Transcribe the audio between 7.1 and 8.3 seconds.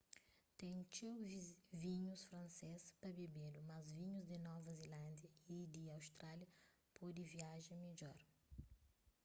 viaja midjor